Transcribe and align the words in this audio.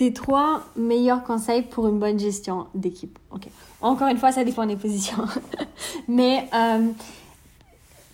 tes 0.00 0.14
trois 0.14 0.62
meilleurs 0.76 1.22
conseils 1.24 1.60
pour 1.60 1.86
une 1.86 1.98
bonne 1.98 2.18
gestion 2.18 2.68
d'équipe. 2.74 3.18
Ok. 3.32 3.48
Encore 3.82 4.08
une 4.08 4.16
fois, 4.16 4.32
ça 4.32 4.44
dépend 4.44 4.64
des 4.64 4.76
positions. 4.76 5.26
Mais 6.08 6.48
euh, 6.54 6.88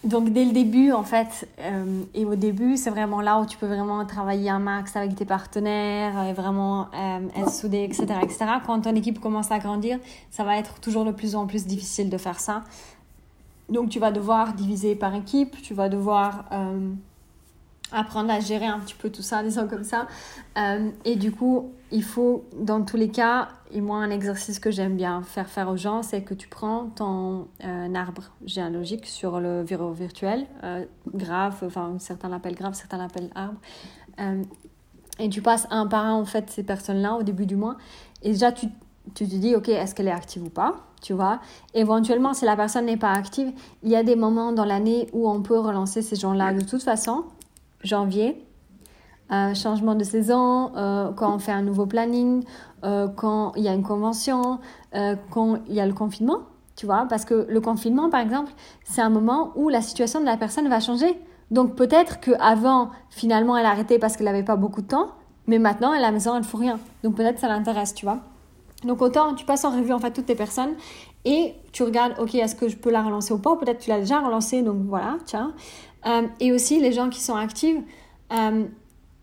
donc 0.02 0.30
dès 0.30 0.44
le 0.44 0.50
début, 0.50 0.90
en 0.90 1.04
fait, 1.04 1.48
euh, 1.60 2.02
et 2.12 2.24
au 2.24 2.34
début, 2.34 2.76
c'est 2.76 2.90
vraiment 2.90 3.20
là 3.20 3.38
où 3.38 3.46
tu 3.46 3.56
peux 3.56 3.68
vraiment 3.68 4.04
travailler 4.04 4.50
un 4.50 4.58
max 4.58 4.96
avec 4.96 5.14
tes 5.14 5.24
partenaires, 5.24 6.24
et 6.24 6.32
vraiment 6.32 6.88
euh, 6.92 7.20
être 7.36 7.52
soudé, 7.52 7.84
etc., 7.84 8.06
etc. 8.20 8.46
Quand 8.66 8.80
ton 8.80 8.96
équipe 8.96 9.20
commence 9.20 9.52
à 9.52 9.60
grandir, 9.60 10.00
ça 10.32 10.42
va 10.42 10.58
être 10.58 10.80
toujours 10.80 11.04
de 11.04 11.12
plus 11.12 11.36
en 11.36 11.46
plus 11.46 11.66
difficile 11.66 12.10
de 12.10 12.18
faire 12.18 12.40
ça. 12.40 12.64
Donc 13.68 13.90
tu 13.90 14.00
vas 14.00 14.10
devoir 14.10 14.54
diviser 14.54 14.96
par 14.96 15.14
équipe, 15.14 15.62
tu 15.62 15.72
vas 15.72 15.88
devoir 15.88 16.46
apprendre 17.92 18.30
à 18.30 18.40
gérer 18.40 18.66
un 18.66 18.78
petit 18.80 18.94
peu 18.94 19.10
tout 19.10 19.22
ça, 19.22 19.42
disons 19.44 19.68
comme 19.68 19.84
ça. 19.84 20.06
Euh, 20.58 20.90
et 21.04 21.16
du 21.16 21.32
coup, 21.32 21.72
il 21.92 22.02
faut, 22.02 22.44
dans 22.58 22.82
tous 22.82 22.96
les 22.96 23.08
cas, 23.08 23.48
et 23.70 23.80
moi, 23.80 23.98
un 23.98 24.10
exercice 24.10 24.58
que 24.58 24.70
j'aime 24.70 24.96
bien 24.96 25.22
faire 25.22 25.48
faire 25.48 25.68
aux 25.68 25.76
gens, 25.76 26.02
c'est 26.02 26.22
que 26.22 26.34
tu 26.34 26.48
prends 26.48 26.86
ton 26.94 27.48
euh, 27.64 27.94
arbre 27.94 28.24
géologique 28.44 29.06
sur 29.06 29.40
le 29.40 29.62
bureau 29.62 29.92
virtuel, 29.92 30.46
euh, 30.64 30.84
grave, 31.14 31.56
enfin, 31.64 31.96
certains 31.98 32.28
l'appellent 32.28 32.54
grave, 32.54 32.74
certains 32.74 32.98
l'appellent 32.98 33.30
arbre, 33.34 33.58
et 35.18 35.28
tu 35.28 35.42
passes 35.42 35.66
un 35.70 35.86
par 35.86 36.04
un, 36.04 36.14
en 36.14 36.24
fait, 36.24 36.50
ces 36.50 36.62
personnes-là 36.62 37.14
au 37.14 37.22
début 37.22 37.46
du 37.46 37.56
mois. 37.56 37.76
Et 38.22 38.32
déjà, 38.32 38.52
tu, 38.52 38.66
tu 39.14 39.26
te 39.26 39.34
dis, 39.34 39.54
OK, 39.54 39.68
est-ce 39.68 39.94
qu'elle 39.94 40.08
est 40.08 40.12
active 40.12 40.44
ou 40.44 40.50
pas 40.50 40.86
tu 41.02 41.12
vois. 41.12 41.40
Éventuellement, 41.74 42.34
si 42.34 42.44
la 42.44 42.56
personne 42.56 42.86
n'est 42.86 42.96
pas 42.96 43.12
active, 43.12 43.52
il 43.82 43.90
y 43.90 43.96
a 43.96 44.02
des 44.02 44.16
moments 44.16 44.52
dans 44.52 44.64
l'année 44.64 45.08
où 45.12 45.28
on 45.28 45.40
peut 45.40 45.58
relancer 45.58 46.02
ces 46.02 46.16
gens-là 46.16 46.52
de 46.52 46.62
toute 46.62 46.82
façon 46.82 47.24
janvier, 47.86 48.46
euh, 49.32 49.54
changement 49.54 49.96
de 49.96 50.04
saison, 50.04 50.70
euh, 50.76 51.10
quand 51.12 51.34
on 51.34 51.38
fait 51.38 51.52
un 51.52 51.62
nouveau 51.62 51.86
planning, 51.86 52.44
euh, 52.84 53.08
quand 53.08 53.52
il 53.56 53.64
y 53.64 53.68
a 53.68 53.74
une 53.74 53.82
convention, 53.82 54.60
quand 55.30 55.58
il 55.66 55.74
y 55.74 55.80
a 55.80 55.86
le 55.86 55.92
confinement, 55.92 56.40
tu 56.76 56.86
vois, 56.86 57.06
parce 57.08 57.24
que 57.24 57.46
le 57.48 57.60
confinement, 57.60 58.08
par 58.08 58.20
exemple, 58.20 58.52
c'est 58.84 59.02
un 59.02 59.10
moment 59.10 59.52
où 59.56 59.68
la 59.68 59.82
situation 59.82 60.20
de 60.20 60.24
la 60.24 60.36
personne 60.36 60.68
va 60.68 60.80
changer. 60.80 61.18
Donc 61.50 61.74
peut-être 61.74 62.20
qu'avant, 62.20 62.90
finalement, 63.10 63.56
elle 63.56 63.66
a 63.66 63.70
arrêté 63.70 63.98
parce 63.98 64.16
qu'elle 64.16 64.26
n'avait 64.26 64.42
pas 64.42 64.56
beaucoup 64.56 64.80
de 64.80 64.86
temps, 64.86 65.08
mais 65.46 65.58
maintenant, 65.58 65.92
à 65.92 66.00
la 66.00 66.12
maison, 66.12 66.34
elle 66.34 66.42
ne 66.42 66.46
fout 66.46 66.60
rien. 66.60 66.78
Donc 67.02 67.16
peut-être 67.16 67.38
ça 67.38 67.48
l'intéresse, 67.48 67.94
tu 67.94 68.06
vois. 68.06 68.20
Donc 68.84 69.00
autant 69.02 69.34
tu 69.34 69.44
passes 69.44 69.64
en 69.64 69.70
revue 69.70 69.92
en 69.92 69.98
fait 69.98 70.12
toutes 70.12 70.26
tes 70.26 70.34
personnes 70.34 70.74
et 71.24 71.54
tu 71.72 71.82
regardes, 71.82 72.14
ok, 72.20 72.34
est-ce 72.36 72.54
que 72.54 72.68
je 72.68 72.76
peux 72.76 72.90
la 72.90 73.02
relancer 73.02 73.34
ou 73.34 73.38
pas 73.38 73.56
Peut-être 73.56 73.80
tu 73.80 73.90
l'as 73.90 73.98
déjà 73.98 74.20
relancée, 74.20 74.62
donc 74.62 74.84
voilà, 74.86 75.18
tiens. 75.24 75.54
Euh, 76.06 76.22
et 76.38 76.52
aussi 76.52 76.80
les 76.80 76.92
gens 76.92 77.10
qui 77.10 77.20
sont 77.20 77.34
actifs, 77.34 77.78
euh, 78.32 78.64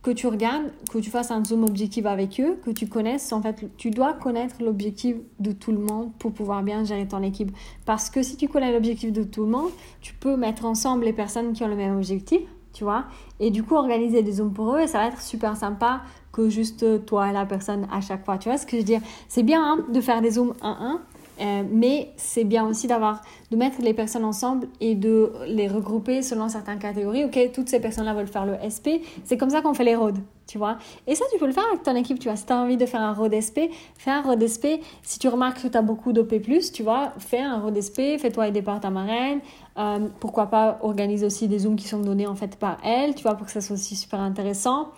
que 0.01 0.11
tu 0.11 0.27
regardes, 0.27 0.65
que 0.91 0.97
tu 0.97 1.09
fasses 1.09 1.31
un 1.31 1.43
zoom 1.45 1.63
objectif 1.63 2.05
avec 2.05 2.41
eux, 2.41 2.59
que 2.63 2.71
tu 2.71 2.87
connaisses. 2.87 3.31
En 3.31 3.41
fait, 3.41 3.65
tu 3.77 3.89
dois 3.89 4.13
connaître 4.13 4.55
l'objectif 4.61 5.15
de 5.39 5.53
tout 5.53 5.71
le 5.71 5.77
monde 5.77 6.11
pour 6.19 6.33
pouvoir 6.33 6.61
bien 6.61 6.83
gérer 6.83 7.07
ton 7.07 7.23
équipe. 7.23 7.55
Parce 7.85 8.09
que 8.09 8.21
si 8.21 8.35
tu 8.35 8.49
connais 8.49 8.73
l'objectif 8.73 9.13
de 9.13 9.23
tout 9.23 9.45
le 9.45 9.51
monde, 9.51 9.69
tu 10.01 10.13
peux 10.13 10.35
mettre 10.35 10.65
ensemble 10.65 11.05
les 11.05 11.13
personnes 11.13 11.53
qui 11.53 11.63
ont 11.63 11.69
le 11.69 11.77
même 11.77 11.95
objectif, 11.95 12.41
tu 12.73 12.83
vois. 12.83 13.05
Et 13.39 13.51
du 13.51 13.63
coup, 13.63 13.75
organiser 13.75 14.21
des 14.23 14.33
zooms 14.33 14.53
pour 14.53 14.75
eux, 14.75 14.87
ça 14.87 14.99
va 14.99 15.07
être 15.07 15.21
super 15.21 15.55
sympa 15.55 16.01
que 16.31 16.49
juste 16.49 17.05
toi 17.05 17.29
et 17.29 17.33
la 17.33 17.45
personne 17.45 17.87
à 17.91 18.01
chaque 18.01 18.25
fois. 18.25 18.37
Tu 18.37 18.49
vois 18.49 18.57
ce 18.57 18.65
que 18.65 18.71
je 18.71 18.77
veux 18.77 18.83
dire? 18.83 19.01
C'est 19.27 19.43
bien 19.43 19.63
hein, 19.63 19.85
de 19.89 20.01
faire 20.01 20.21
des 20.21 20.31
zooms 20.31 20.53
1-1, 20.61 20.97
euh, 21.41 21.63
mais 21.71 22.11
c'est 22.15 22.43
bien 22.43 22.67
aussi 22.67 22.87
d'avoir 22.87 23.21
de 23.51 23.57
mettre 23.57 23.81
les 23.81 23.93
personnes 23.93 24.25
ensemble 24.25 24.67
et 24.79 24.95
de 24.95 25.31
les 25.47 25.67
regrouper 25.67 26.21
selon 26.21 26.47
certaines 26.47 26.79
catégories. 26.79 27.23
Ok, 27.25 27.39
toutes 27.53 27.69
ces 27.69 27.79
personnes-là 27.79 28.13
veulent 28.13 28.27
faire 28.27 28.45
le 28.45 28.55
SP. 28.61 29.01
C'est 29.23 29.37
comme 29.37 29.49
ça 29.49 29.61
qu'on 29.61 29.73
fait 29.73 29.83
les 29.83 29.95
roads, 29.95 30.21
tu 30.47 30.57
vois. 30.57 30.77
Et 31.07 31.15
ça, 31.15 31.25
tu 31.31 31.39
peux 31.39 31.47
le 31.47 31.51
faire 31.51 31.65
avec 31.71 31.83
ton 31.83 31.95
équipe, 31.95 32.19
tu 32.19 32.27
vois. 32.27 32.37
Si 32.37 32.45
tu 32.45 32.53
as 32.53 32.57
envie 32.57 32.77
de 32.77 32.85
faire 32.85 33.01
un 33.01 33.13
road 33.13 33.33
SP, 33.33 33.73
fais 33.97 34.11
un 34.11 34.21
road 34.21 34.45
SP. 34.45 34.77
Si 35.01 35.17
tu 35.17 35.27
remarques 35.27 35.61
que 35.63 35.67
tu 35.67 35.77
as 35.77 35.81
beaucoup 35.81 36.13
d'OP+, 36.13 36.39
tu 36.73 36.83
vois, 36.83 37.13
fais 37.17 37.41
un 37.41 37.59
road 37.59 37.79
SP, 37.81 38.17
fais-toi 38.19 38.49
aider 38.49 38.61
par 38.61 38.79
ta 38.79 38.91
marraine. 38.91 39.39
Euh, 39.77 40.07
pourquoi 40.19 40.47
pas 40.47 40.77
organiser 40.81 41.25
aussi 41.25 41.47
des 41.47 41.59
zooms 41.59 41.75
qui 41.75 41.87
sont 41.87 41.99
donnés 41.99 42.27
en 42.27 42.35
fait 42.35 42.57
par 42.57 42.77
elle, 42.83 43.15
tu 43.15 43.23
vois, 43.23 43.35
pour 43.35 43.47
que 43.47 43.51
ça 43.51 43.61
soit 43.61 43.75
aussi 43.75 43.95
super 43.95 44.19
intéressant. 44.19 44.89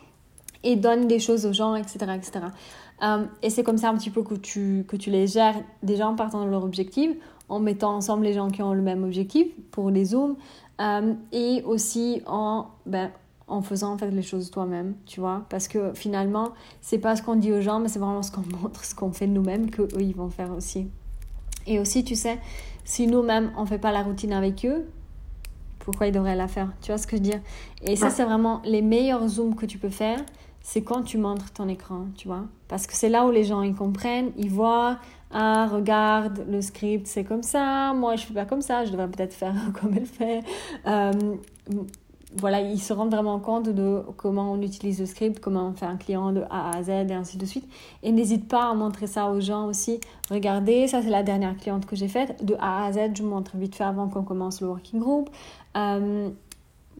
Et 0.63 0.75
donne 0.75 1.08
des 1.08 1.19
choses 1.19 1.46
aux 1.46 1.53
gens, 1.53 1.75
etc., 1.75 1.97
etc. 2.16 2.46
Euh, 3.03 3.25
et 3.44 3.50
c'est 3.50 3.64
comme 3.64 3.78
ça 3.78 3.90
un 3.90 3.96
petit 3.96 4.09
peu 4.09 4.24
que 4.24 4.34
tu, 4.34 4.85
que 4.88 4.96
tu 4.96 5.12
les 5.12 5.28
gères 5.28 5.56
déjà 5.84 6.08
en 6.08 6.16
partant 6.16 6.44
de 6.44 6.50
leur 6.50 6.64
objectif, 6.64 7.12
en 7.50 7.59
mettant 7.59 7.96
ensemble 7.96 8.24
les 8.24 8.34
gens 8.34 8.50
qui 8.50 8.64
ont 8.64 8.74
le 8.74 8.81
même 8.81 9.03
objectif 9.03 9.47
pour 9.72 9.91
les 9.91 10.06
zooms, 10.06 10.35
euh, 10.81 11.14
et 11.31 11.62
aussi 11.66 12.22
en, 12.25 12.68
ben, 12.85 13.12
en 13.47 13.62
faisant 13.62 13.94
en 13.94 13.97
fait 13.97 14.09
les 14.09 14.24
choses 14.24 14.50
toi-même, 14.50 14.96
tu 15.06 15.19
vois. 15.19 15.46
Parce 15.50 15.68
que 15.68 15.94
finalement, 15.94 16.50
c'est 16.81 16.97
pas 16.97 17.16
ce 17.16 17.22
qu'on 17.22 17.35
dit 17.35 17.53
aux 17.53 17.62
gens, 17.62 17.80
mais 17.80 17.88
c'est 17.88 18.00
vraiment 18.00 18.24
ce 18.24 18.31
qu'on 18.31 18.41
montre, 18.62 18.84
ce 18.84 18.96
qu'on 18.96 19.12
fait 19.12 19.28
nous-mêmes, 19.28 19.69
qu'eux, 19.69 19.88
ils 20.00 20.16
vont 20.16 20.30
faire 20.30 20.52
aussi. 20.52 20.88
Et 21.68 21.80
aussi, 21.80 22.03
tu 22.03 22.16
sais, 22.16 22.40
si 22.84 23.08
nous-mêmes, 23.08 23.52
on 23.58 23.66
fait 23.66 23.80
pas 23.80 23.92
la 23.92 24.03
routine 24.03 24.34
avec 24.34 24.66
eux, 24.66 24.86
pourquoi 25.80 26.08
ils 26.08 26.12
devraient 26.12 26.36
la 26.36 26.48
faire? 26.48 26.72
Tu 26.81 26.92
vois 26.92 26.98
ce 26.98 27.08
que 27.08 27.18
je 27.18 27.22
veux 27.22 27.30
dire? 27.30 27.42
Et 27.81 27.96
ça, 27.96 28.09
c'est 28.09 28.24
vraiment 28.24 28.62
les 28.66 28.81
meilleurs 28.81 29.28
zooms 29.28 29.56
que 29.56 29.66
tu 29.66 29.78
peux 29.78 29.90
faire 29.90 30.20
c'est 30.66 30.81
quand 30.81 31.03
tu 31.03 31.20
montres 31.20 31.52
ton 31.52 31.68
écran, 31.70 32.08
tu 32.18 32.28
vois? 32.28 32.46
Parce 32.68 32.88
que 32.88 32.94
c'est 32.96 33.08
là 33.08 33.28
où 33.28 33.31
les 33.31 33.44
gens 33.44 33.62
ils 33.62 33.76
comprennent, 33.76 34.31
ils 34.36 34.50
voient, 34.50 34.98
ah, 35.31 35.68
regarde, 35.72 36.44
le 36.50 36.59
script 36.59 37.06
c'est 37.06 37.24
comme 37.24 37.44
ça, 37.44 37.94
moi 37.94 38.16
je 38.16 38.26
fais 38.26 38.34
pas 38.34 38.46
comme 38.46 38.64
ça, 38.64 38.84
je 38.84 38.90
devrais 38.92 39.08
peut-être 39.08 39.34
faire 39.34 39.53
comme 39.80 39.94
elle 39.96 40.08
fait. 40.08 40.42
Euh, 40.88 41.36
voilà, 42.38 42.62
ils 42.62 42.79
se 42.79 42.94
rendent 42.94 43.12
vraiment 43.12 43.40
compte 43.40 43.69
de 43.69 44.01
comment 44.18 44.51
on 44.51 44.62
utilise 44.62 45.00
le 45.00 45.06
script, 45.06 45.40
comment 45.40 45.68
on 45.68 45.73
fait 45.73 45.85
un 45.85 45.97
client 45.97 46.31
de 46.31 46.44
A 46.50 46.75
à 46.75 46.84
Z 46.84 46.90
et 46.90 47.13
ainsi 47.13 47.38
de 47.38 47.46
suite. 47.46 47.68
Et 48.03 48.12
n'hésite 48.12 48.47
pas 48.47 48.69
à 48.69 48.73
montrer 48.73 49.07
ça 49.07 49.29
aux 49.29 49.40
gens 49.40 49.68
aussi. 49.68 50.00
Regardez, 50.29 50.88
ça 50.88 51.01
c'est 51.01 51.09
la 51.09 51.23
dernière 51.23 51.56
cliente 51.56 51.85
que 51.85 51.96
j'ai 51.96 52.07
faite. 52.07 52.44
De 52.44 52.56
A 52.59 52.85
à 52.85 52.91
Z, 52.91 53.16
je 53.16 53.23
montre 53.23 53.56
vite 53.56 53.75
fait 53.75 53.84
avant 53.84 54.07
qu'on 54.09 54.23
commence 54.23 54.62
le 54.62 54.68
working 54.68 55.00
group. 55.00 55.29
Euh, 55.78 56.29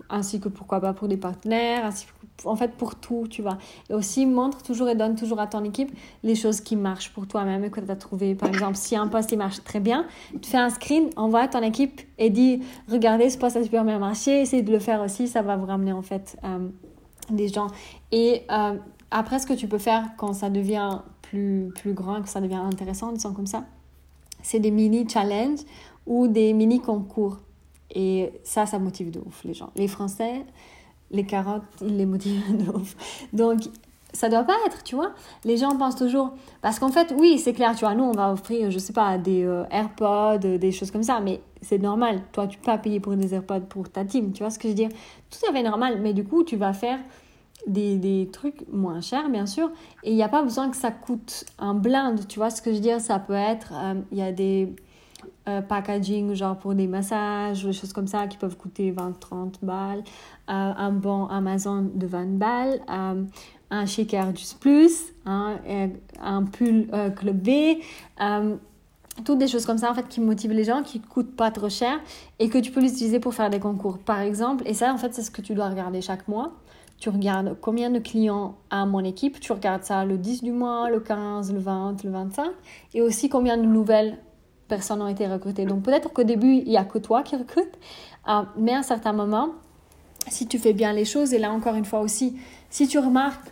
ainsi 0.10 0.40
que 0.40 0.50
pourquoi 0.50 0.80
pas 0.82 0.94
pour 0.94 1.08
des 1.08 1.18
partenaires, 1.18 1.86
ainsi 1.86 2.06
en 2.44 2.56
fait 2.56 2.74
pour 2.74 2.96
tout, 2.96 3.28
tu 3.30 3.42
vois. 3.42 3.58
Et 3.90 3.94
aussi 3.94 4.26
montre 4.26 4.62
toujours 4.62 4.90
et 4.90 4.96
donne 4.96 5.16
toujours 5.16 5.40
à 5.40 5.48
ton 5.48 5.64
équipe 5.64 5.92
les 6.24 6.36
choses 6.36 6.62
qui 6.62 6.76
marchent 6.76 7.14
pour 7.14 7.28
toi-même 7.28 7.64
et 7.64 7.70
que 7.70 7.80
tu 7.80 7.90
as 7.90 7.96
trouvé. 7.96 8.36
Par 8.36 8.50
exemple, 8.50 8.76
si 8.76 8.96
un 8.96 9.08
poste 9.08 9.32
il 9.32 9.38
marche 9.38 9.64
très 9.64 9.80
bien, 9.80 10.06
tu 10.42 10.50
fais 10.50 10.58
un 10.58 10.70
screen, 10.70 11.10
envoie 11.16 11.42
à 11.42 11.48
ton 11.48 11.62
équipe 11.62 12.02
et 12.18 12.30
dis 12.30 12.62
regardez 12.90 13.30
ce 13.30 13.38
poste 13.38 13.56
a 13.56 13.64
super 13.64 13.86
bien 13.86 14.00
marché, 14.00 14.42
essayez 14.42 14.64
de 14.64 14.72
le 14.72 14.80
faire 14.80 15.02
aussi, 15.02 15.28
ça 15.28 15.42
va 15.42 15.56
vous 15.56 15.66
ramener 15.66 15.94
en 15.94 16.02
fait 16.02 16.38
euh, 16.44 16.68
des 17.30 17.48
gens. 17.48 17.68
Et 18.12 18.44
euh, 18.52 18.78
après, 19.12 19.40
ce 19.40 19.48
que 19.48 19.54
tu 19.54 19.68
peux 19.68 19.78
faire 19.78 20.10
quand 20.18 20.34
ça 20.34 20.50
devient 20.50 21.00
plus, 21.22 21.72
plus 21.76 21.94
grand, 21.94 22.22
que 22.22 22.30
ça 22.30 22.42
devient 22.42 22.56
intéressant, 22.56 23.12
disons 23.12 23.34
comme 23.34 23.48
ça, 23.48 23.66
c'est 24.42 24.60
des 24.60 24.72
mini 24.72 25.08
challenges 25.10 25.62
ou 26.06 26.28
des 26.28 26.54
mini 26.54 26.82
concours. 26.82 27.38
Et 27.94 28.32
ça, 28.44 28.66
ça 28.66 28.80
motive 28.80 29.12
de 29.12 29.20
ouf 29.20 29.44
les 29.44 29.54
gens. 29.54 29.70
Les 29.76 29.88
Français, 29.88 30.46
les 31.12 31.26
carottes, 31.26 31.64
ils 31.82 31.98
les 31.98 32.06
ouf. 32.74 32.96
Donc, 33.34 33.62
ça 34.16 34.30
doit 34.30 34.44
pas 34.44 34.56
être, 34.66 34.84
tu 34.84 34.96
vois. 34.96 35.12
Les 35.44 35.58
gens 35.58 35.76
pensent 35.78 35.98
toujours. 35.98 36.34
Parce 36.62 36.80
qu'en 36.80 36.90
fait, 36.90 37.14
oui, 37.18 37.38
c'est 37.38 37.54
clair, 37.54 37.74
tu 37.76 37.82
vois, 37.82 37.94
nous, 37.94 38.06
on 38.06 38.14
va 38.14 38.32
offrir, 38.32 38.72
je 38.72 38.80
sais 38.80 38.94
pas, 38.94 39.18
des 39.18 39.44
euh, 39.44 39.66
AirPods, 39.70 40.58
des 40.58 40.72
choses 40.72 40.90
comme 40.90 41.04
ça, 41.04 41.20
mais 41.20 41.42
c'est 41.62 41.78
normal. 41.78 42.22
Toi, 42.32 42.48
tu 42.48 42.58
peux 42.58 42.66
pas 42.66 42.78
payer 42.78 43.00
pour 43.00 43.16
des 43.16 43.34
AirPods 43.34 43.68
pour 43.70 43.90
ta 43.90 44.06
team, 44.06 44.32
tu 44.32 44.42
vois 44.42 44.50
ce 44.50 44.58
que 44.58 44.64
je 44.64 44.70
veux 44.70 44.76
dire? 44.76 44.90
Tout 45.30 45.50
à 45.50 45.54
fait 45.54 45.64
normal, 45.64 46.00
mais 46.02 46.14
du 46.14 46.24
coup, 46.24 46.44
tu 46.44 46.56
vas 46.56 46.74
faire 46.74 47.00
des, 47.68 47.98
des 47.98 48.30
trucs 48.32 48.66
moins 48.72 49.02
chers, 49.02 49.30
bien 49.30 49.46
sûr, 49.46 49.72
et 50.04 50.12
il 50.12 50.16
n'y 50.16 50.24
a 50.24 50.30
pas 50.30 50.44
besoin 50.44 50.70
que 50.70 50.78
ça 50.78 50.92
coûte 50.92 51.46
un 51.60 51.74
blind, 51.74 52.28
tu 52.28 52.40
vois 52.40 52.50
ce 52.50 52.62
que 52.62 52.72
je 52.72 52.76
veux 52.76 52.82
dire? 52.82 53.02
Ça 53.02 53.20
peut 53.20 53.34
être, 53.34 53.74
euh, 53.74 53.96
il 54.12 54.18
y 54.18 54.22
a 54.22 54.32
des 54.32 54.74
euh, 55.48 55.62
packaging, 55.62 56.34
genre 56.34 56.58
pour 56.58 56.74
des 56.74 56.88
massages, 56.88 57.64
des 57.64 57.74
choses 57.74 57.94
comme 57.94 58.08
ça 58.08 58.26
qui 58.26 58.36
peuvent 58.38 58.58
coûter 58.58 58.92
20-30 58.92 59.56
balles, 59.62 60.00
euh, 60.00 60.02
un 60.50 60.92
bon 60.92 61.28
Amazon 61.28 61.92
de 61.94 62.08
20 62.08 62.40
balles, 62.40 62.82
euh, 62.90 63.24
un 63.70 63.86
shaker 63.86 64.34
du 64.34 64.44
plus, 64.60 65.14
hein, 65.28 65.58
un 66.20 66.44
pull 66.44 66.88
Club 67.16 67.38
B, 67.38 67.50
toutes 69.24 69.38
des 69.38 69.48
choses 69.48 69.68
comme 69.68 69.78
ça 69.78 69.92
en 69.92 69.94
fait 69.94 70.08
qui 70.08 70.20
motivent 70.20 70.52
les 70.52 70.64
gens, 70.64 70.82
qui 70.82 71.00
coûtent 71.00 71.36
pas 71.36 71.52
trop 71.52 71.70
cher 71.70 72.00
et 72.40 72.50
que 72.50 72.58
tu 72.58 72.72
peux 72.72 72.82
l'utiliser 72.82 73.20
pour 73.20 73.34
faire 73.34 73.50
des 73.52 73.60
concours. 73.60 74.00
Par 74.00 74.20
exemple. 74.20 74.64
Et 74.68 74.74
ça 74.74 74.92
en 74.92 74.98
fait 74.98 75.14
c'est 75.14 75.22
ce 75.22 75.32
que 75.32 75.42
tu 75.42 75.54
dois 75.54 75.70
regarder 75.70 76.02
chaque 76.02 76.28
mois. 76.28 76.54
Tu 76.98 77.10
regardes 77.10 77.58
combien 77.62 77.90
de 77.92 78.00
clients 78.00 78.56
a 78.70 78.86
mon 78.86 79.04
équipe, 79.04 79.40
tu 79.40 79.52
regardes 79.52 79.84
ça 79.84 80.06
le 80.06 80.18
10 80.18 80.44
du 80.44 80.52
mois, 80.52 80.90
le 80.90 81.02
15, 81.02 81.54
le 81.54 81.60
20, 81.60 82.04
le 82.04 82.10
25 82.10 82.52
et 82.94 83.02
aussi 83.02 83.30
combien 83.30 83.58
de 83.58 83.66
nouvelles 83.66 84.18
personnes 84.68 85.02
ont 85.02 85.08
été 85.08 85.28
recrutées. 85.28 85.66
Donc 85.66 85.84
peut-être 85.84 86.12
qu'au 86.12 86.24
début, 86.24 86.54
il 86.54 86.70
n'y 86.70 86.78
a 86.78 86.86
que 86.86 86.98
toi 86.98 87.24
qui 87.24 87.36
recrutes, 87.36 87.78
euh, 88.28 88.42
mais 88.58 88.74
à 88.74 88.80
un 88.80 88.84
certain 88.84 89.14
moment, 89.14 89.50
si 90.28 90.48
tu 90.48 90.58
fais 90.60 90.74
bien 90.74 90.94
les 90.94 91.06
choses, 91.06 91.34
et 91.34 91.40
là 91.40 91.52
encore 91.52 91.76
une 91.76 91.86
fois 91.86 92.00
aussi, 92.00 92.36
si 92.70 92.88
tu 92.88 93.00
remarques, 93.00 93.52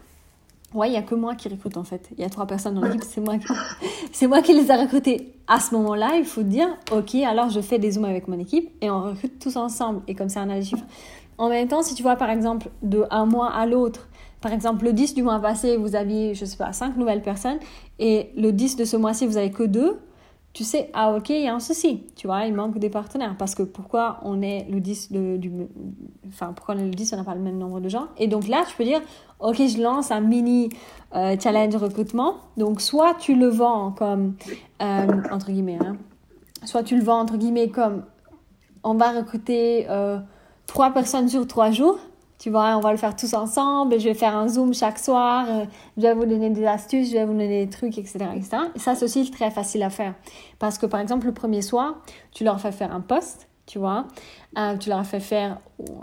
ouais, 0.73 0.87
il 0.87 0.91
n'y 0.91 0.97
a 0.97 1.01
que 1.01 1.15
moi 1.15 1.35
qui 1.35 1.49
recrute 1.49 1.77
en 1.77 1.83
fait. 1.83 2.09
Il 2.17 2.21
y 2.21 2.25
a 2.25 2.29
trois 2.29 2.47
personnes 2.47 2.75
dans 2.75 2.81
l'équipe, 2.81 3.03
c'est 3.03 3.21
moi, 3.21 3.37
qui... 3.37 3.47
c'est 4.11 4.27
moi 4.27 4.41
qui 4.41 4.53
les 4.53 4.71
ai 4.71 4.75
recrutées. 4.75 5.33
À 5.47 5.59
ce 5.59 5.75
moment-là, 5.75 6.13
il 6.17 6.25
faut 6.25 6.43
dire, 6.43 6.67
ok, 6.91 7.15
alors 7.15 7.49
je 7.49 7.61
fais 7.61 7.79
des 7.79 7.91
zooms 7.91 8.05
avec 8.05 8.27
mon 8.27 8.39
équipe 8.39 8.71
et 8.81 8.89
on 8.89 9.03
recrute 9.03 9.39
tous 9.39 9.55
ensemble. 9.55 10.01
Et 10.07 10.15
comme 10.15 10.29
ça, 10.29 10.43
on 10.45 10.49
a 10.49 10.55
les 10.55 10.63
chiffres. 10.63 10.85
En 11.37 11.49
même 11.49 11.67
temps, 11.67 11.81
si 11.81 11.95
tu 11.95 12.03
vois 12.03 12.15
par 12.15 12.29
exemple 12.29 12.69
de 12.81 13.05
un 13.09 13.25
mois 13.25 13.51
à 13.51 13.65
l'autre, 13.65 14.07
par 14.41 14.51
exemple, 14.51 14.83
le 14.83 14.93
10 14.93 15.15
du 15.15 15.23
mois 15.23 15.39
passé, 15.39 15.77
vous 15.77 15.95
aviez, 15.95 16.35
je 16.35 16.43
sais 16.43 16.57
pas, 16.57 16.73
5 16.73 16.97
nouvelles 16.97 17.21
personnes, 17.21 17.59
et 17.97 18.29
le 18.35 18.51
10 18.51 18.75
de 18.75 18.83
ce 18.83 18.97
mois-ci, 18.97 19.25
vous 19.25 19.37
avez 19.37 19.51
que 19.51 19.63
2, 19.63 19.97
tu 20.53 20.63
sais, 20.63 20.91
ah 20.93 21.13
ok, 21.13 21.29
il 21.31 21.41
y 21.41 21.47
a 21.47 21.55
un 21.55 21.59
souci, 21.59 22.03
tu 22.15 22.27
vois, 22.27 22.45
il 22.45 22.53
manque 22.53 22.77
des 22.77 22.91
partenaires. 22.91 23.35
Parce 23.39 23.55
que 23.55 23.63
pourquoi 23.63 24.19
on 24.21 24.43
est 24.43 24.67
le 24.69 24.79
10 24.79 25.11
de, 25.11 25.37
du... 25.37 25.51
Enfin, 26.27 26.53
pourquoi 26.53 26.75
on 26.75 26.77
est 26.77 26.85
le 26.85 26.91
10, 26.91 27.13
on 27.13 27.17
n'a 27.17 27.23
pas 27.23 27.33
le 27.33 27.41
même 27.41 27.57
nombre 27.57 27.79
de 27.79 27.89
gens. 27.89 28.05
Et 28.17 28.27
donc 28.27 28.47
là, 28.47 28.63
tu 28.69 28.75
peux 28.75 28.83
dire, 28.83 29.01
ok, 29.39 29.55
je 29.55 29.81
lance 29.81 30.11
un 30.11 30.21
mini 30.21 30.69
euh, 31.15 31.35
challenge 31.39 31.75
recrutement. 31.75 32.35
Donc, 32.55 32.81
soit 32.81 33.15
tu 33.15 33.33
le 33.35 33.47
vends 33.47 33.91
comme, 33.91 34.35
euh, 34.83 35.07
entre 35.31 35.47
guillemets, 35.47 35.79
hein, 35.83 35.97
soit 36.65 36.83
tu 36.83 36.95
le 36.97 37.03
vends, 37.03 37.21
entre 37.21 37.37
guillemets, 37.37 37.69
comme, 37.69 38.03
on 38.83 38.93
va 38.93 39.11
recruter 39.11 39.87
euh, 39.89 40.19
trois 40.67 40.91
personnes 40.91 41.29
sur 41.29 41.47
trois 41.47 41.71
jours 41.71 41.97
tu 42.43 42.49
vois, 42.49 42.75
on 42.75 42.81
va 42.81 42.91
le 42.91 42.97
faire 42.97 43.15
tous 43.15 43.33
ensemble, 43.35 43.97
je 43.97 44.03
vais 44.03 44.13
faire 44.13 44.35
un 44.35 44.49
Zoom 44.49 44.73
chaque 44.73 44.99
soir, 44.99 45.45
euh, 45.47 45.65
je 45.95 46.01
vais 46.01 46.13
vous 46.13 46.25
donner 46.25 46.49
des 46.49 46.65
astuces, 46.65 47.07
je 47.07 47.13
vais 47.13 47.23
vous 47.23 47.31
donner 47.31 47.63
des 47.63 47.69
trucs, 47.69 47.97
etc. 47.97 48.19
Et 48.35 48.41
ça, 48.41 48.95
c'est 48.95 49.05
aussi 49.05 49.31
très 49.31 49.49
facile 49.49 49.81
à 49.81 49.89
faire. 49.89 50.13
Parce 50.59 50.77
que, 50.77 50.85
par 50.85 50.99
exemple, 50.99 51.25
le 51.25 51.33
premier 51.33 51.61
soir, 51.61 52.01
tu 52.33 52.43
leur 52.43 52.59
fais 52.59 52.73
faire 52.73 52.93
un 52.93 52.99
post, 52.99 53.47
tu 53.65 53.79
vois, 53.79 54.07
euh, 54.57 54.77
tu 54.77 54.89
leur 54.89 55.05
fais 55.05 55.19
faire 55.19 55.59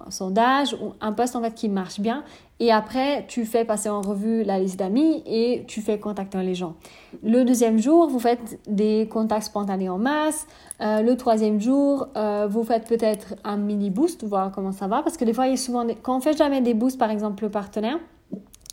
un 0.06 0.10
sondage 0.10 0.74
ou 0.74 0.94
un 1.00 1.12
post 1.12 1.36
en 1.36 1.42
fait 1.42 1.54
qui 1.54 1.68
marche 1.68 2.00
bien 2.00 2.24
et 2.62 2.70
après, 2.70 3.24
tu 3.26 3.46
fais 3.46 3.64
passer 3.64 3.88
en 3.88 4.02
revue 4.02 4.44
la 4.44 4.58
liste 4.58 4.78
d'amis 4.78 5.22
et 5.24 5.64
tu 5.66 5.80
fais 5.80 5.98
contacter 5.98 6.42
les 6.42 6.54
gens. 6.54 6.74
Le 7.22 7.42
deuxième 7.44 7.78
jour, 7.78 8.06
vous 8.06 8.20
faites 8.20 8.60
des 8.68 9.08
contacts 9.10 9.44
spontanés 9.44 9.88
en 9.88 9.96
masse. 9.96 10.46
Euh, 10.82 11.00
le 11.00 11.16
troisième 11.16 11.58
jour, 11.58 12.08
euh, 12.18 12.46
vous 12.50 12.62
faites 12.62 12.86
peut-être 12.86 13.34
un 13.44 13.56
mini 13.56 13.88
boost, 13.88 14.24
voir 14.24 14.52
comment 14.52 14.72
ça 14.72 14.88
va. 14.88 15.02
Parce 15.02 15.16
que 15.16 15.24
des 15.24 15.32
fois, 15.32 15.46
il 15.46 15.52
y 15.52 15.54
a 15.54 15.56
souvent 15.56 15.86
quand 16.02 16.18
on 16.18 16.20
fait 16.20 16.36
jamais 16.36 16.60
des 16.60 16.74
boosts, 16.74 16.98
par 16.98 17.10
exemple, 17.10 17.44
le 17.44 17.50
partenaire, 17.50 17.98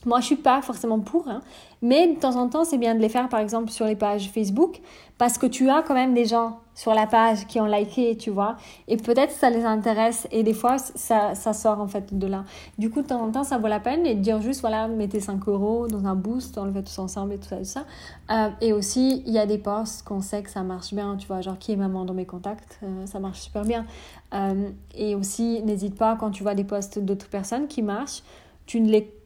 moi, 0.07 0.21
je 0.21 0.25
suis 0.25 0.35
pas 0.37 0.61
forcément 0.61 0.99
pour, 0.99 1.27
hein, 1.27 1.41
mais 1.81 2.07
de 2.07 2.19
temps 2.19 2.37
en 2.37 2.47
temps, 2.47 2.63
c'est 2.63 2.77
bien 2.77 2.95
de 2.95 2.99
les 2.99 3.09
faire, 3.09 3.27
par 3.29 3.41
exemple, 3.41 3.69
sur 3.69 3.85
les 3.85 3.95
pages 3.95 4.29
Facebook, 4.29 4.81
parce 5.17 5.37
que 5.37 5.45
tu 5.45 5.69
as 5.69 5.83
quand 5.83 5.93
même 5.93 6.13
des 6.13 6.25
gens 6.25 6.59
sur 6.75 6.93
la 6.93 7.07
page 7.07 7.45
qui 7.47 7.59
ont 7.59 7.65
liké, 7.65 8.15
tu 8.15 8.29
vois, 8.29 8.55
et 8.87 8.97
peut-être 8.97 9.31
ça 9.31 9.49
les 9.49 9.65
intéresse, 9.65 10.27
et 10.31 10.43
des 10.43 10.53
fois, 10.53 10.77
ça, 10.77 11.33
sort 11.35 11.81
en 11.81 11.87
fait 11.87 12.17
de 12.17 12.25
là. 12.25 12.45
Du 12.77 12.89
coup, 12.89 13.01
de 13.01 13.07
temps 13.07 13.21
en 13.21 13.31
temps, 13.31 13.43
ça 13.43 13.57
vaut 13.57 13.67
la 13.67 13.81
peine, 13.81 14.03
de 14.03 14.13
dire 14.13 14.41
juste, 14.41 14.61
voilà, 14.61 14.87
mettez 14.87 15.19
5 15.19 15.45
euros 15.49 15.87
dans 15.87 16.05
un 16.05 16.15
boost, 16.15 16.57
on 16.57 16.65
le 16.65 16.71
fait 16.71 16.83
tous 16.83 16.99
ensemble, 16.99 17.33
et 17.33 17.37
tout 17.37 17.49
ça, 17.49 17.57
tout 17.57 17.65
ça. 17.65 17.85
Euh, 18.31 18.49
et 18.61 18.71
aussi, 18.71 19.23
il 19.25 19.33
y 19.33 19.39
a 19.39 19.45
des 19.45 19.57
posts 19.57 20.03
qu'on 20.03 20.21
sait 20.21 20.41
que 20.41 20.49
ça 20.49 20.63
marche 20.63 20.93
bien, 20.93 21.17
tu 21.17 21.27
vois, 21.27 21.41
genre 21.41 21.59
qui 21.59 21.73
est 21.73 21.77
maman 21.77 22.05
dans 22.05 22.13
mes 22.13 22.25
contacts, 22.25 22.79
euh, 22.83 23.05
ça 23.05 23.19
marche 23.19 23.41
super 23.41 23.65
bien. 23.65 23.85
Euh, 24.33 24.69
et 24.95 25.15
aussi, 25.15 25.61
n'hésite 25.63 25.95
pas, 25.95 26.15
quand 26.15 26.31
tu 26.31 26.43
vois 26.43 26.55
des 26.55 26.63
posts 26.63 26.99
d'autres 26.99 27.27
personnes 27.27 27.67
qui 27.67 27.81
marchent, 27.81 28.23
tu 28.67 28.81
ne 28.81 28.89
les 28.89 29.16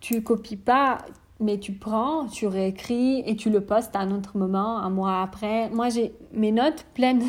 tu 0.00 0.22
copies 0.22 0.56
pas, 0.56 0.98
mais 1.40 1.58
tu 1.58 1.72
prends, 1.72 2.26
tu 2.26 2.46
réécris 2.46 3.22
et 3.24 3.36
tu 3.36 3.48
le 3.50 3.60
postes 3.60 3.94
à 3.94 4.00
un 4.00 4.10
autre 4.10 4.36
moment, 4.36 4.78
un 4.78 4.90
mois 4.90 5.22
après. 5.22 5.70
Moi, 5.70 5.88
j'ai 5.88 6.12
mes 6.32 6.50
notes 6.50 6.84
pleines 6.94 7.22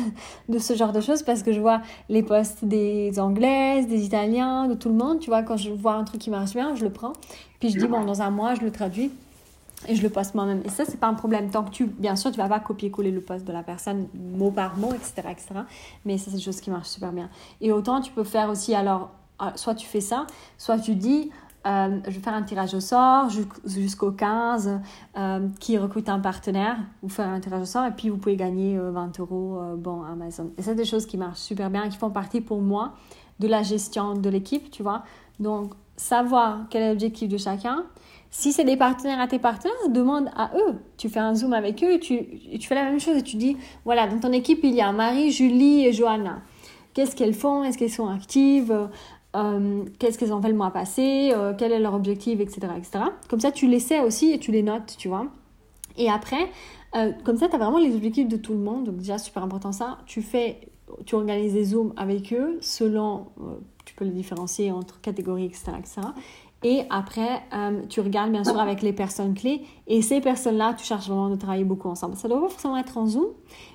de 0.48 0.58
ce 0.58 0.74
genre 0.74 0.92
de 0.92 1.00
choses 1.00 1.22
parce 1.22 1.42
que 1.42 1.52
je 1.52 1.60
vois 1.60 1.80
les 2.08 2.22
posts 2.22 2.64
des 2.64 3.20
Anglaises, 3.20 3.86
des 3.86 4.04
Italiens, 4.04 4.66
de 4.66 4.74
tout 4.74 4.88
le 4.88 4.96
monde. 4.96 5.20
Tu 5.20 5.30
vois, 5.30 5.42
quand 5.42 5.56
je 5.56 5.70
vois 5.70 5.94
un 5.94 6.04
truc 6.04 6.20
qui 6.20 6.30
marche 6.30 6.54
bien, 6.54 6.74
je 6.74 6.84
le 6.84 6.90
prends. 6.90 7.12
Puis 7.60 7.70
je 7.70 7.78
dis, 7.78 7.86
bon, 7.86 8.04
dans 8.04 8.22
un 8.22 8.30
mois, 8.30 8.54
je 8.54 8.62
le 8.62 8.72
traduis 8.72 9.12
et 9.88 9.94
je 9.94 10.02
le 10.02 10.10
poste 10.10 10.34
moi-même. 10.34 10.62
Et 10.64 10.70
ça, 10.70 10.84
c'est 10.84 10.98
pas 10.98 11.06
un 11.06 11.14
problème. 11.14 11.50
Tant 11.50 11.62
que 11.62 11.70
tu, 11.70 11.86
bien 11.86 12.16
sûr, 12.16 12.32
tu 12.32 12.38
vas 12.38 12.48
pas 12.48 12.60
copier-coller 12.60 13.12
le 13.12 13.20
poste 13.20 13.44
de 13.44 13.52
la 13.52 13.62
personne 13.62 14.08
mot 14.14 14.50
par 14.50 14.76
mot, 14.76 14.92
etc., 14.92 15.28
etc. 15.30 15.46
Mais 16.04 16.18
ça, 16.18 16.30
c'est 16.30 16.36
des 16.36 16.42
choses 16.42 16.60
qui 16.60 16.70
marchent 16.70 16.88
super 16.88 17.12
bien. 17.12 17.30
Et 17.60 17.70
autant, 17.70 18.00
tu 18.00 18.10
peux 18.12 18.24
faire 18.24 18.50
aussi, 18.50 18.74
alors, 18.74 19.10
ah, 19.38 19.52
soit 19.54 19.74
tu 19.74 19.86
fais 19.86 20.00
ça, 20.00 20.26
soit 20.58 20.78
tu 20.78 20.96
dis, 20.96 21.30
euh, 21.66 21.98
je 22.06 22.10
vais 22.10 22.20
faire 22.20 22.34
un 22.34 22.42
tirage 22.42 22.72
au 22.74 22.80
sort 22.80 23.28
jusqu'au 23.66 24.12
15 24.12 24.80
euh, 25.16 25.48
qui 25.58 25.76
recrute 25.76 26.08
un 26.08 26.18
partenaire. 26.18 26.78
Vous 27.02 27.10
faites 27.10 27.26
un 27.26 27.38
tirage 27.40 27.62
au 27.62 27.66
sort 27.66 27.84
et 27.84 27.90
puis 27.90 28.08
vous 28.08 28.16
pouvez 28.16 28.36
gagner 28.36 28.78
20 28.78 29.20
euh, 29.20 29.22
euros 29.22 29.60
bon 29.76 30.02
Amazon. 30.02 30.52
Et 30.56 30.62
c'est 30.62 30.74
des 30.74 30.86
choses 30.86 31.04
qui 31.04 31.18
marchent 31.18 31.40
super 31.40 31.68
bien 31.68 31.84
et 31.84 31.88
qui 31.90 31.98
font 31.98 32.10
partie 32.10 32.40
pour 32.40 32.62
moi 32.62 32.94
de 33.40 33.48
la 33.48 33.62
gestion 33.62 34.14
de 34.14 34.28
l'équipe, 34.30 34.70
tu 34.70 34.82
vois. 34.82 35.02
Donc, 35.38 35.72
savoir 35.96 36.60
quel 36.70 36.82
est 36.82 36.88
l'objectif 36.90 37.28
de 37.28 37.36
chacun. 37.36 37.84
Si 38.30 38.52
c'est 38.52 38.64
des 38.64 38.76
partenaires 38.76 39.20
à 39.20 39.26
tes 39.26 39.38
partenaires, 39.38 39.74
demande 39.90 40.30
à 40.36 40.52
eux. 40.56 40.76
Tu 40.96 41.08
fais 41.08 41.20
un 41.20 41.34
zoom 41.34 41.52
avec 41.52 41.82
eux 41.82 41.94
et 41.94 42.00
tu, 42.00 42.38
tu 42.58 42.68
fais 42.68 42.74
la 42.74 42.84
même 42.84 43.00
chose 43.00 43.16
et 43.16 43.22
tu 43.22 43.36
dis, 43.36 43.56
voilà, 43.84 44.06
dans 44.06 44.18
ton 44.18 44.32
équipe, 44.32 44.60
il 44.62 44.74
y 44.74 44.80
a 44.80 44.92
Marie, 44.92 45.30
Julie 45.30 45.86
et 45.86 45.92
Johanna. 45.92 46.40
Qu'est-ce 46.94 47.14
qu'elles 47.14 47.34
font? 47.34 47.64
Est-ce 47.64 47.76
qu'elles 47.76 47.90
sont 47.90 48.08
actives? 48.08 48.88
Euh, 49.36 49.84
qu'est-ce 49.98 50.18
qu'elles 50.18 50.32
ont 50.32 50.42
fait 50.42 50.48
le 50.48 50.56
mois 50.56 50.70
passé, 50.70 51.32
euh, 51.34 51.52
quel 51.56 51.72
est 51.72 51.78
leur 51.78 51.94
objectif, 51.94 52.40
etc., 52.40 52.60
etc. 52.76 53.04
Comme 53.28 53.40
ça, 53.40 53.52
tu 53.52 53.68
les 53.68 53.80
sais 53.80 54.00
aussi 54.00 54.32
et 54.32 54.38
tu 54.38 54.50
les 54.50 54.62
notes, 54.62 54.96
tu 54.98 55.08
vois. 55.08 55.26
Et 55.96 56.10
après, 56.10 56.50
euh, 56.96 57.12
comme 57.24 57.36
ça, 57.36 57.48
tu 57.48 57.54
as 57.54 57.58
vraiment 57.58 57.78
les 57.78 57.94
objectifs 57.94 58.28
de 58.28 58.36
tout 58.36 58.52
le 58.52 58.58
monde. 58.58 58.84
Donc 58.84 58.96
déjà, 58.96 59.18
super 59.18 59.42
important 59.42 59.72
ça. 59.72 59.98
Tu 60.06 60.22
fais, 60.22 60.68
tu 61.06 61.14
organises 61.14 61.52
des 61.52 61.64
zooms 61.64 61.92
avec 61.96 62.32
eux 62.32 62.58
selon, 62.60 63.26
tu 63.84 63.94
peux 63.94 64.04
les 64.04 64.10
différencier 64.10 64.72
entre 64.72 65.00
catégories, 65.00 65.44
etc., 65.44 65.72
etc. 65.78 66.00
Et 66.62 66.82
après, 66.90 67.42
euh, 67.54 67.80
tu 67.88 68.00
regardes 68.00 68.30
bien 68.30 68.44
sûr 68.44 68.58
avec 68.58 68.82
les 68.82 68.92
personnes 68.92 69.34
clés. 69.34 69.62
Et 69.86 70.02
ces 70.02 70.20
personnes-là, 70.20 70.74
tu 70.74 70.84
cherches 70.84 71.08
vraiment 71.08 71.30
de 71.30 71.36
travailler 71.36 71.64
beaucoup 71.64 71.88
ensemble. 71.88 72.16
Ça 72.16 72.28
doit 72.28 72.40
pas 72.40 72.48
forcément 72.48 72.76
être 72.76 72.98
en 72.98 73.06
Zoom, 73.06 73.28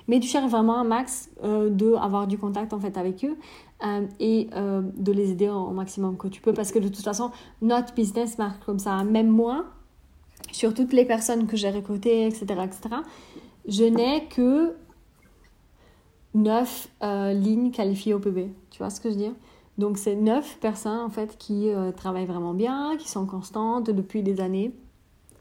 mais 0.06 0.20
tu 0.20 0.28
cherches 0.28 0.50
vraiment 0.50 0.76
un 0.76 0.84
max 0.84 1.30
euh, 1.42 1.68
d'avoir 1.68 2.28
du 2.28 2.38
contact 2.38 2.72
en 2.72 2.78
fait 2.78 2.96
avec 2.96 3.24
eux 3.24 3.36
euh, 3.84 4.06
et 4.20 4.48
euh, 4.54 4.82
de 4.96 5.10
les 5.10 5.32
aider 5.32 5.48
au, 5.48 5.70
maximum 5.70 6.16
que 6.16 6.28
tu 6.28 6.40
peux. 6.40 6.52
Parce 6.52 6.70
que 6.70 6.78
de 6.78 6.88
toute 6.88 7.04
façon, 7.04 7.32
notre 7.60 7.92
business 7.92 8.38
marche 8.38 8.60
comme 8.64 8.78
ça. 8.78 9.02
Même 9.02 9.28
moi, 9.28 9.64
sur 10.52 10.72
toutes 10.72 10.92
les 10.92 11.04
personnes 11.04 11.48
que 11.48 11.56
j'ai 11.56 11.70
recrutées, 11.70 12.26
etc., 12.26 12.44
etc., 12.64 12.96
je 13.66 13.82
n'ai 13.82 14.26
que 14.28 14.76
9 16.34 16.88
lignes 17.34 17.72
qualifiées 17.72 18.14
au 18.14 18.20
PB. 18.20 18.52
Tu 18.70 18.78
vois 18.78 18.90
ce 18.90 19.00
que 19.00 19.10
je 19.10 19.14
veux 19.14 19.20
dire? 19.20 19.32
Donc 19.78 19.98
c'est 19.98 20.14
neuf 20.14 20.58
personnes 20.58 21.00
en 21.00 21.10
fait 21.10 21.36
qui 21.38 21.70
euh, 21.70 21.92
travaillent 21.92 22.26
vraiment 22.26 22.54
bien, 22.54 22.96
qui 22.98 23.08
sont 23.08 23.26
constantes 23.26 23.90
depuis 23.90 24.22
des 24.22 24.40
années, 24.40 24.72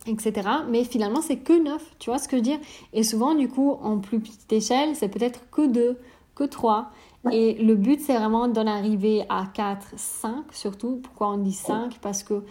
etc. 0.07 0.49
Mais 0.69 0.83
finalement 0.83 1.21
c'est 1.21 1.37
que 1.37 1.53
neuf, 1.53 1.95
tu 1.99 2.09
vois 2.09 2.19
ce 2.19 2.27
que 2.27 2.37
je 2.37 2.41
veux 2.41 2.41
dire? 2.41 2.59
Et 2.93 3.03
souvent 3.03 3.35
du 3.35 3.47
coup 3.47 3.71
en 3.81 3.99
plus 3.99 4.19
petite 4.19 4.51
échelle 4.51 4.95
c'est 4.95 5.09
peut-être 5.09 5.49
que 5.49 5.67
deux, 5.67 5.97
que 6.35 6.43
trois. 6.43 6.91
Et 7.31 7.55
le 7.55 7.73
but 7.73 7.99
c'est 8.01 8.15
vraiment 8.15 8.47
d'en 8.47 8.67
arriver 8.67 9.25
à 9.29 9.47
4, 9.51 9.93
5 9.95 10.45
surtout. 10.51 10.99
Pourquoi 11.01 11.29
on 11.29 11.37
dit 11.37 11.53
5 11.53 11.97
Parce 11.99 12.21
que 12.21 12.43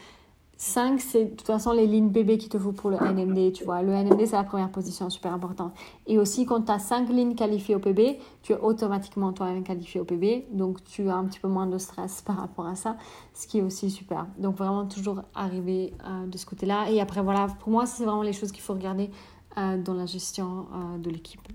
5, 0.57 1.01
c'est 1.01 1.25
de 1.25 1.31
toute 1.31 1.47
façon 1.47 1.73
les 1.73 1.87
lignes 1.87 2.11
bébés 2.11 2.39
qu'il 2.39 2.49
te 2.49 2.59
faut 2.59 2.73
pour 2.73 2.91
le 2.91 2.97
NMD, 2.97 3.53
tu 3.53 3.65
vois. 3.65 3.83
Le 3.83 3.93
NMD, 3.93 4.27
c'est 4.27 4.37
la 4.37 4.45
première 4.45 4.71
position, 4.71 5.11
super 5.11 5.33
important. 5.33 5.73
Et 6.07 6.19
aussi, 6.19 6.47
quand 6.47 6.63
tu 6.63 6.73
as 6.73 6.79
5 6.79 7.09
lignes 7.09 7.35
qualifiées 7.35 7.75
au 7.75 7.81
PB, 7.81 8.19
tu 8.43 8.53
es 8.53 8.59
automatiquement 8.59 9.33
toi-même 9.33 9.65
qualifié 9.65 10.01
au 10.01 10.05
PB. 10.05 10.47
Donc, 10.53 10.85
tu 10.85 11.09
as 11.09 11.17
un 11.17 11.25
petit 11.25 11.41
peu 11.41 11.49
moins 11.49 11.67
de 11.67 11.79
stress 11.79 12.23
par 12.23 12.37
rapport 12.37 12.67
à 12.67 12.77
ça, 12.77 12.97
ce 13.33 13.47
qui 13.47 13.59
est 13.59 13.63
aussi 13.63 13.91
super. 13.91 14.27
Donc, 14.39 14.57
vraiment, 14.57 14.87
toujours 14.87 15.23
arriver 15.35 15.93
euh, 16.05 16.27
de 16.27 16.39
ce 16.39 16.47
côté-là. 16.47 16.91
Et 16.91 17.01
après, 17.01 17.23
voilà, 17.23 17.49
pour 17.61 17.71
moi, 17.71 17.87
c'est 17.87 18.05
vraiment 18.05 18.23
les 18.23 18.33
choses 18.33 18.53
qu'il 18.53 18.63
faut 18.63 18.75
regarder 18.75 19.11
euh, 19.57 19.81
dans 19.81 19.95
la 19.95 20.07
gestion 20.07 20.67
euh, 20.73 20.99
de 20.99 21.11
l'équipe. 21.11 21.47